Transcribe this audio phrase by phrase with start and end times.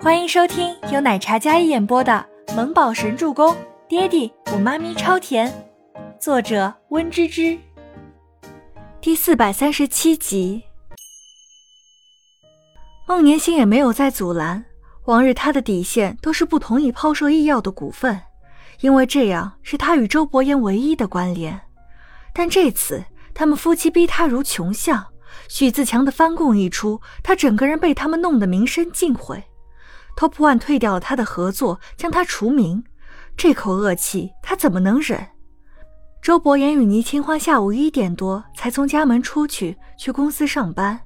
[0.00, 3.52] 欢迎收听由奶茶嘉一演播的《萌宝神助攻》，
[3.88, 5.52] 爹地我妈咪超甜，
[6.20, 7.58] 作者温芝芝。
[9.00, 10.62] 第四百三十七集。
[13.08, 14.64] 孟年星也没有再阻拦，
[15.06, 18.20] 往日他的底线都是不同意抛售医药的股份，
[18.80, 21.60] 因为这样是他与周伯言唯一的关联。
[22.32, 23.04] 但这次
[23.34, 25.04] 他们夫妻逼他如穷相，
[25.48, 29.42] 许自强的翻供一出，他整个人被他们弄得名声尽毁。
[30.18, 32.82] Top One 退掉了他的合作，将他除名，
[33.36, 35.24] 这口恶气他怎么能忍？
[36.20, 40.98] 周伯言与倪清欢下午一点多才从家门出去，去公司上班。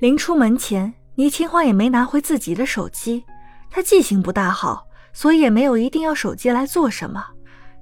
[0.00, 3.24] 临出门前，倪清欢也没拿回自己的手机。
[3.70, 7.24] 他记性不大好，所以也没有一定要手机来做什么。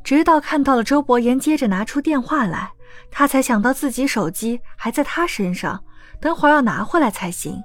[0.05, 2.71] 直到看到了周伯言接着拿出电话来，
[3.11, 5.83] 他才想到自己手机还在他身上，
[6.21, 7.61] 等会儿要拿回来才行。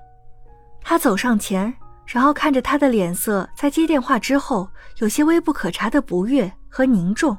[0.82, 1.72] 他走上前。
[2.12, 4.68] 然后看着他的脸色，在接电话之后
[4.98, 7.38] 有些微不可察的不悦和凝重，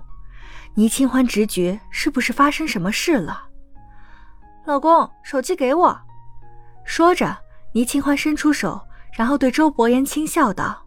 [0.74, 3.48] 倪清欢直觉是不是发生什么事了？
[4.66, 6.00] 老公，手机给我。
[6.84, 7.36] 说着，
[7.72, 8.80] 倪清欢伸出手，
[9.12, 10.80] 然后对周伯言轻笑道：“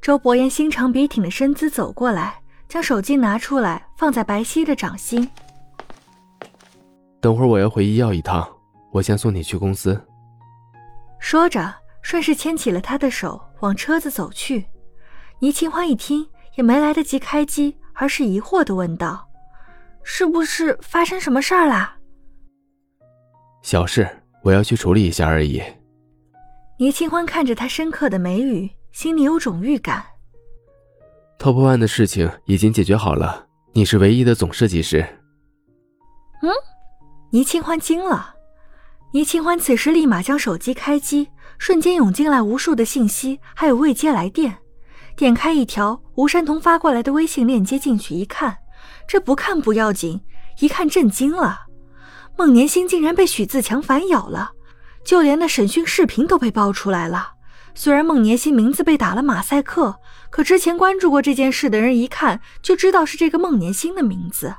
[0.00, 5.28] 周伯言心长笔挺的身姿走过来，将手机拿出来放在白皙的掌心。
[7.20, 8.48] 等会儿我要回医药一趟，
[8.92, 10.00] 我先送你去公司。”
[11.18, 11.81] 说着。
[12.02, 14.66] 顺势牵起了他的手，往车子走去。
[15.38, 19.28] 倪清欢一听，也没来得及开机，而是疑惑的问道
[20.02, 21.96] ：“是不是发生什么事儿啦
[23.62, 24.08] ？”“小事，
[24.42, 25.62] 我要去处理一下而已。”
[26.78, 30.04] 倪清欢看着他深刻的眉宇，心里有种预感。
[31.38, 35.00] Top One 的事情已经解决好了，你是唯一的总设计师。
[36.42, 36.50] 嗯，
[37.30, 38.34] 倪清欢惊了。
[39.12, 41.28] 倪清欢此时立马将手机开机。
[41.58, 44.58] 瞬间涌进来无数的信息，还有未接来电。
[45.14, 48.56] 点开一条吴山童发过来的微信链接，进去一看，
[49.06, 50.20] 这不看不要紧，
[50.58, 51.60] 一看震惊了。
[52.36, 54.50] 孟年星竟然被许自强反咬了，
[55.04, 57.34] 就连那审讯视频都被爆出来了。
[57.74, 59.94] 虽然孟年星名字被打了马赛克，
[60.30, 64.54] 可之前关注过这件事的人一看就知道是这个孟年星的名字。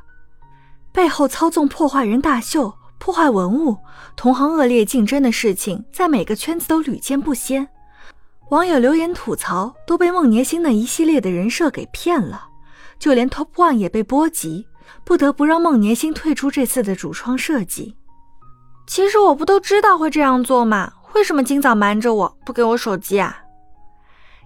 [0.94, 2.76] 背后操纵破坏人大秀。
[3.04, 3.78] 破坏文物、
[4.16, 7.68] 同行恶劣竞争的事情，在每个圈子都屡见不鲜。
[8.50, 12.48] 网友留言吐槽，都被孟年星那一系列的人设给骗了。
[12.98, 14.66] 就连 Top One 也被波及，
[15.04, 17.98] 不得不让孟年星退出这次的主创设计。
[18.88, 20.94] 其实我不都知道会这样做吗？
[21.14, 23.38] 为什么今早瞒着我不给我手机啊？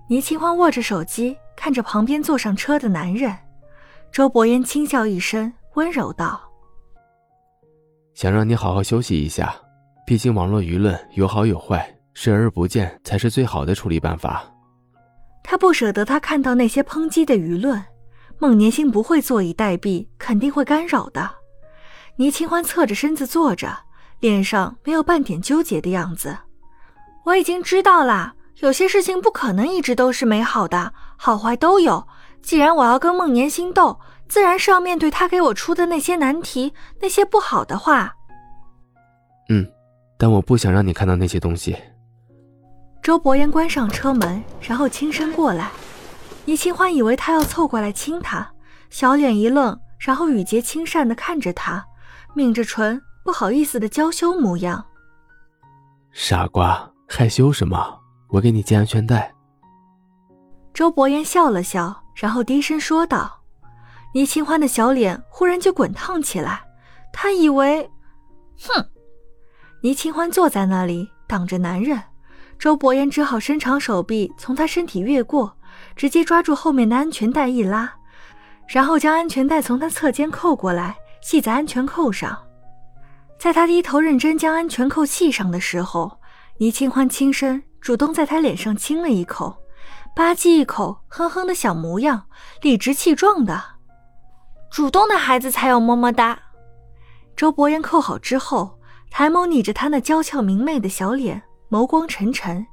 [0.09, 3.37] 倪清欢握着手机，看着旁边坐上车的男人。
[4.11, 6.41] 周伯言轻笑一声，温柔道。
[8.17, 9.53] 想让你好好休息一下，
[10.03, 14.43] 毕竟网络舆论有好有坏，视而不见才是最好的处理办法。
[15.43, 17.79] 他不舍得他看到那些抨击的舆论，
[18.39, 21.29] 孟年星不会坐以待毙，肯定会干扰的。
[22.15, 23.71] 倪清欢侧着身子坐着，
[24.19, 26.35] 脸上没有半点纠结的样子。
[27.23, 32.07] 我已经知道啦，有些事情不可能一直都是美好的，好坏都有。
[32.41, 33.99] 既然我要跟孟年星斗。
[34.27, 38.13] 自然是要面对他给我出的那些难题，那些不好的话。
[39.49, 39.65] 嗯，
[40.17, 41.75] 但我不想让你看到那些东西。
[43.01, 45.69] 周伯言关上车门，然后轻声过来。
[46.45, 48.49] 倪清欢以为他要凑过来亲他，
[48.89, 51.85] 小脸一愣，然后语结轻善的看着他，
[52.33, 54.85] 抿着唇，不好意思的娇羞模样。
[56.11, 57.99] 傻瓜，害羞什么？
[58.29, 59.33] 我给你系安全带。
[60.73, 63.36] 周伯言笑了笑，然后低声说道。
[64.17, 66.63] 倪清欢的小脸忽然就滚烫起来，
[67.13, 67.87] 他以为，
[68.59, 68.83] 哼！
[69.83, 72.01] 倪清欢坐在那里挡着男人，
[72.57, 75.55] 周伯言只好伸长手臂从他身体越过，
[75.95, 77.93] 直接抓住后面的安全带一拉，
[78.67, 82.35] 然后将安全带从他侧肩扣过来系在安全扣上。
[83.37, 86.19] 在他低头认真将安全扣系上的时候，
[86.57, 89.55] 倪清欢轻声主动在他脸上亲了一口，
[90.15, 92.25] 吧唧一口，哼哼的小模样，
[92.63, 93.76] 理直气壮的。
[94.69, 96.37] 主动的孩子才有么么哒。
[97.35, 98.79] 周伯言扣好之后，
[99.09, 102.65] 抬眸睨着他那娇俏明媚的小脸，眸光沉沉，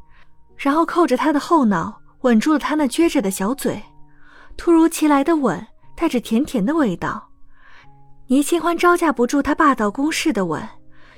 [0.56, 3.82] 然后扣着他的后脑，吻住了他那撅着的小嘴。
[4.56, 7.28] 突如其来的吻带着甜甜的味道。
[8.28, 10.66] 倪清欢招架不住他霸道攻势的吻，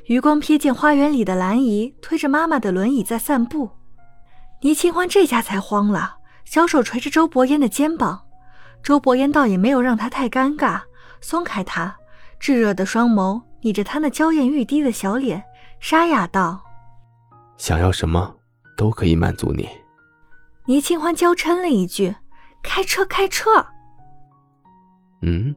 [0.06, 3.70] 余光瞥见花园里的兰姨推着妈妈的轮椅在散步。
[4.62, 8.25] 倪清欢这下才慌了，小手捶着周伯言的肩膀。
[8.82, 10.80] 周伯言倒也没有让他太尴尬，
[11.20, 11.96] 松开他，
[12.38, 15.42] 炙热的双眸睨着他那娇艳欲滴的小脸，
[15.80, 16.62] 沙哑道
[17.58, 18.34] ：“想要什么，
[18.76, 19.68] 都可以满足你。”
[20.66, 22.14] 倪清欢娇嗔了一句
[22.62, 23.64] ：“开车，开车。”
[25.22, 25.54] 嗯，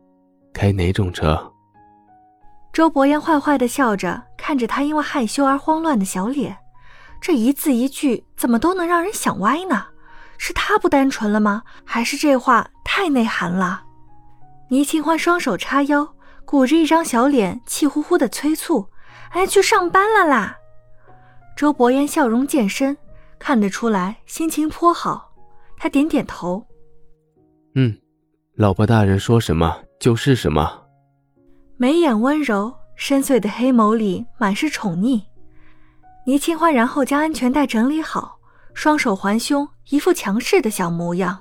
[0.53, 1.51] 开哪种车？
[2.71, 6.57] 周伯言坏坏的笑着看着他因为害羞而慌乱的小脸，
[7.19, 9.85] 这一字一句怎么都能让人想歪呢？
[10.39, 11.61] 是他不单纯了吗？
[11.85, 13.83] 还是这话太内涵了？
[14.69, 16.15] 倪清欢双手叉腰，
[16.45, 18.87] 鼓着一张小脸，气呼呼的催促
[19.31, 20.57] ：“哎，去上班了啦！”
[21.55, 22.97] 周伯言笑容渐深，
[23.37, 25.31] 看得出来心情颇好。
[25.77, 26.65] 他点点头
[27.75, 27.97] ：“嗯，
[28.55, 30.85] 老婆大人说什么就是什么。”
[31.77, 35.21] 眉眼温柔，深邃的黑眸里满是宠溺。
[36.25, 38.38] 倪清欢然后将安全带整理好，
[38.81, 41.39] 双手环胸，一副强势的小模样。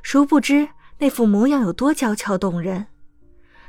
[0.00, 0.66] 殊不知
[0.96, 2.86] 那副模样有多娇俏动人。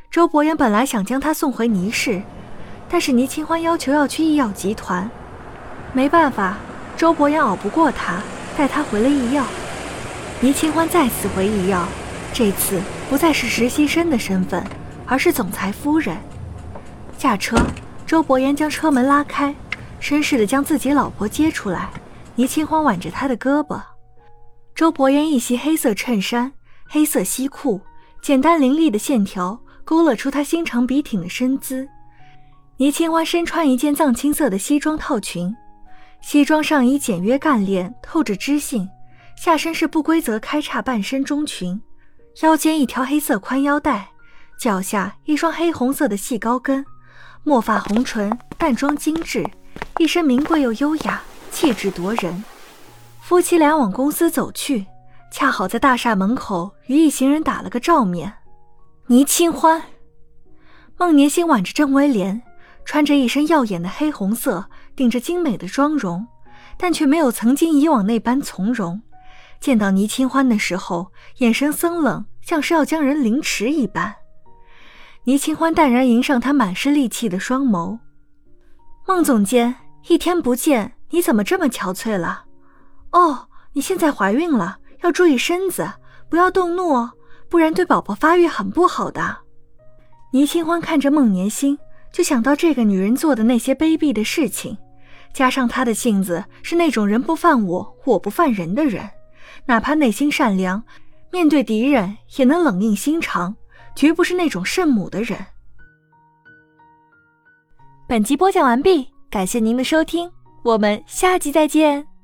[0.09, 2.21] 周伯言本来想将她送回倪氏，
[2.87, 5.11] 但是倪清欢要求要去医药集团，
[5.91, 6.55] 没办法，
[6.95, 8.21] 周伯言熬不过她，
[8.55, 9.43] 带她回了医药。
[10.39, 11.85] 倪清欢再次回医药，
[12.31, 14.65] 这次不再是实习生的身份。
[15.05, 16.15] 而是总裁夫人
[17.17, 17.57] 下车，
[18.07, 19.53] 周伯言将车门拉开，
[20.01, 21.89] 绅士的将自己老婆接出来。
[22.37, 23.81] 倪清欢挽着他的胳膊，
[24.75, 26.51] 周伯言一袭黑色衬衫，
[26.85, 27.79] 黑色西裤，
[28.21, 31.87] 简单凌厉的线条勾勒出他心长笔挺的身姿。
[32.75, 35.55] 倪清欢身穿一件藏青色的西装套裙，
[36.21, 38.89] 西装上衣简约干练，透着知性，
[39.37, 41.81] 下身是不规则开叉半身中裙，
[42.41, 44.09] 腰间一条黑色宽腰带。
[44.59, 46.85] 脚下一双黑红色的细高跟，
[47.45, 49.49] 墨发红唇，淡妆精致，
[49.99, 51.21] 一身名贵又优雅，
[51.55, 52.43] 气质夺人。
[53.21, 54.85] 夫妻俩往公司走去，
[55.31, 58.33] 恰好在大厦门口与一行人打了个照面。
[59.07, 59.81] 倪清欢，
[60.97, 62.41] 孟年星挽着郑威廉，
[62.83, 64.65] 穿着一身耀眼的黑红色，
[64.97, 66.27] 顶着精美的妆容，
[66.75, 69.01] 但却没有曾经以往那般从容。
[69.61, 74.13] 见到倪清欢的时候，眼神森冷，像是要将人凌迟一般。
[75.23, 77.99] 倪清欢淡然迎上他满是戾气的双眸，
[79.07, 79.73] 孟总监，
[80.09, 82.43] 一天不见，你怎么这么憔悴了？
[83.11, 85.89] 哦，你现在怀孕了，要注意身子，
[86.27, 87.13] 不要动怒哦，
[87.47, 89.37] 不然对宝宝发育很不好的。
[90.33, 91.79] 倪清欢看着孟年星，
[92.11, 94.77] 就想到这个女人做的那些卑鄙的事情，
[95.33, 99.09] 加上她的性子是那种人不犯我，我不犯人的人，
[99.67, 100.83] 哪怕内心善良，
[101.31, 103.55] 面对敌人也能冷硬心肠。
[103.95, 105.39] 绝不是那种圣母的人。
[108.05, 110.29] 本集播讲完毕，感谢您的收听，
[110.65, 112.14] 我们下集再见。